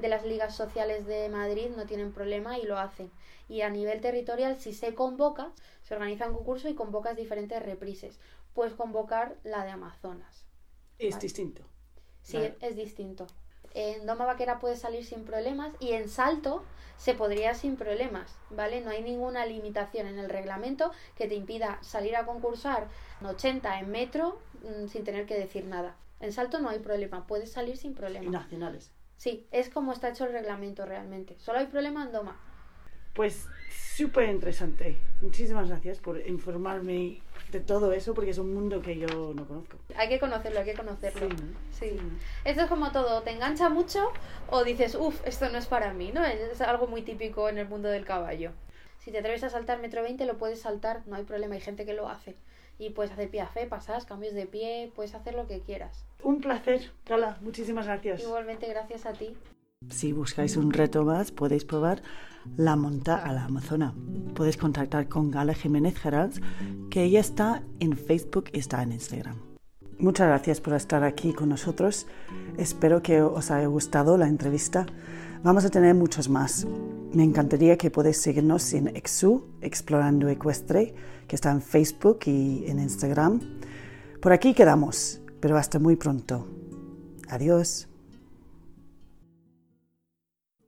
de 0.00 0.08
las 0.08 0.24
ligas 0.24 0.54
sociales 0.54 1.06
de 1.06 1.28
Madrid 1.28 1.70
no 1.76 1.86
tienen 1.86 2.12
problema 2.12 2.58
y 2.58 2.64
lo 2.64 2.78
hacen. 2.78 3.10
Y 3.48 3.62
a 3.62 3.70
nivel 3.70 4.00
territorial, 4.00 4.58
si 4.58 4.72
se 4.72 4.94
convoca, 4.94 5.50
se 5.82 5.94
organiza 5.94 6.28
un 6.28 6.34
concurso 6.34 6.68
y 6.68 6.74
convocas 6.74 7.16
diferentes 7.16 7.62
reprises. 7.62 8.18
Puedes 8.54 8.74
convocar 8.74 9.36
la 9.44 9.64
de 9.64 9.70
Amazonas. 9.70 10.44
es 10.98 11.10
Vale. 11.14 11.22
distinto. 11.22 11.62
Sí, 12.22 12.38
es 12.60 12.76
distinto. 12.76 13.26
En 13.72 14.04
Doma 14.06 14.24
Vaquera 14.26 14.58
puedes 14.58 14.80
salir 14.80 15.04
sin 15.04 15.24
problemas 15.24 15.72
y 15.80 15.92
en 15.92 16.08
salto 16.08 16.64
se 16.96 17.14
podría 17.14 17.54
sin 17.54 17.76
problemas, 17.76 18.36
¿vale? 18.50 18.80
No 18.82 18.90
hay 18.90 19.02
ninguna 19.02 19.46
limitación 19.46 20.06
en 20.06 20.18
el 20.18 20.28
reglamento 20.28 20.90
que 21.16 21.26
te 21.28 21.34
impida 21.34 21.78
salir 21.82 22.16
a 22.16 22.26
concursar 22.26 22.88
en 23.20 23.26
80 23.28 23.78
en 23.80 23.90
metro 23.90 24.38
mm, 24.62 24.88
sin 24.88 25.04
tener 25.04 25.24
que 25.26 25.38
decir 25.38 25.64
nada. 25.64 25.96
En 26.20 26.32
salto 26.32 26.60
no 26.60 26.68
hay 26.68 26.80
problema, 26.80 27.26
puedes 27.26 27.50
salir 27.52 27.76
sin 27.78 27.92
Y 27.92 27.94
problema. 27.94 28.30
nacionales. 28.30 28.90
Sí, 29.20 29.46
es 29.50 29.68
como 29.68 29.92
está 29.92 30.08
hecho 30.08 30.24
el 30.24 30.32
reglamento 30.32 30.86
realmente. 30.86 31.36
Solo 31.40 31.58
hay 31.58 31.66
problema 31.66 32.04
en 32.04 32.10
Doma. 32.10 32.40
Pues 33.12 33.48
súper 33.70 34.30
interesante. 34.30 34.96
Muchísimas 35.20 35.68
gracias 35.68 35.98
por 35.98 36.26
informarme 36.26 37.20
de 37.52 37.60
todo 37.60 37.92
eso, 37.92 38.14
porque 38.14 38.30
es 38.30 38.38
un 38.38 38.54
mundo 38.54 38.80
que 38.80 38.96
yo 38.96 39.34
no 39.34 39.46
conozco. 39.46 39.76
Hay 39.94 40.08
que 40.08 40.18
conocerlo, 40.18 40.60
hay 40.60 40.64
que 40.64 40.72
conocerlo. 40.72 41.28
Sí, 41.28 41.36
¿no? 41.36 41.58
Sí. 41.70 41.90
Sí. 41.90 42.00
Esto 42.46 42.62
es 42.62 42.68
como 42.68 42.92
todo, 42.92 43.20
te 43.20 43.32
engancha 43.32 43.68
mucho 43.68 44.10
o 44.48 44.64
dices, 44.64 44.94
uff, 44.94 45.20
esto 45.26 45.50
no 45.50 45.58
es 45.58 45.66
para 45.66 45.92
mí, 45.92 46.12
¿no? 46.12 46.24
Es 46.24 46.58
algo 46.62 46.86
muy 46.86 47.02
típico 47.02 47.50
en 47.50 47.58
el 47.58 47.68
mundo 47.68 47.90
del 47.90 48.06
caballo. 48.06 48.52
Si 49.00 49.10
te 49.10 49.18
atreves 49.18 49.44
a 49.44 49.50
saltar 49.50 49.80
metro 49.80 50.02
20 50.02 50.24
lo 50.24 50.38
puedes 50.38 50.62
saltar, 50.62 51.02
no 51.06 51.16
hay 51.16 51.24
problema, 51.24 51.56
hay 51.56 51.60
gente 51.60 51.84
que 51.84 51.92
lo 51.92 52.08
hace. 52.08 52.36
Y 52.80 52.90
puedes 52.90 53.12
hacer 53.12 53.30
piafé, 53.30 53.66
pasas, 53.66 54.06
cambios 54.06 54.34
de 54.34 54.46
pie, 54.46 54.90
puedes 54.96 55.14
hacer 55.14 55.34
lo 55.34 55.46
que 55.46 55.60
quieras. 55.60 56.06
Un 56.24 56.40
placer, 56.40 56.90
Gala. 57.06 57.36
Muchísimas 57.42 57.86
gracias. 57.86 58.22
Igualmente, 58.22 58.66
gracias 58.68 59.04
a 59.04 59.12
ti. 59.12 59.36
Si 59.90 60.12
buscáis 60.12 60.56
un 60.56 60.72
reto 60.72 61.04
más, 61.04 61.30
podéis 61.30 61.64
probar 61.64 62.02
la 62.56 62.76
monta 62.76 63.16
a 63.16 63.32
la 63.32 63.44
Amazona. 63.44 63.94
Podéis 64.34 64.56
contactar 64.56 65.08
con 65.08 65.30
Gala 65.30 65.54
Jiménez 65.54 65.98
Gerards, 65.98 66.40
que 66.90 67.04
ella 67.04 67.20
está 67.20 67.62
en 67.80 67.96
Facebook 67.96 68.44
y 68.52 68.58
está 68.58 68.82
en 68.82 68.92
Instagram. 68.92 69.36
Muchas 69.98 70.28
gracias 70.28 70.62
por 70.62 70.72
estar 70.72 71.04
aquí 71.04 71.34
con 71.34 71.50
nosotros. 71.50 72.06
Espero 72.56 73.02
que 73.02 73.20
os 73.20 73.50
haya 73.50 73.66
gustado 73.66 74.16
la 74.16 74.28
entrevista. 74.28 74.86
Vamos 75.42 75.64
a 75.64 75.70
tener 75.70 75.94
muchos 75.94 76.28
más. 76.28 76.66
Me 77.14 77.24
encantaría 77.24 77.78
que 77.78 77.90
podáis 77.90 78.18
seguirnos 78.18 78.74
en 78.74 78.94
Exu, 78.94 79.46
Explorando 79.62 80.28
Ecuestre, 80.28 80.94
que 81.26 81.34
está 81.34 81.50
en 81.50 81.62
Facebook 81.62 82.20
y 82.26 82.64
en 82.66 82.78
Instagram. 82.78 83.40
Por 84.20 84.32
aquí 84.32 84.52
quedamos, 84.52 85.22
pero 85.40 85.56
hasta 85.56 85.78
muy 85.78 85.96
pronto. 85.96 86.46
Adiós. 87.28 87.89